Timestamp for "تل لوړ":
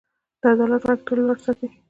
1.07-1.37